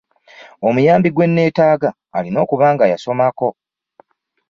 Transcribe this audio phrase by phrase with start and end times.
[0.67, 3.49] Omuyambi gwe nneetaga alina okuba nga yasomako.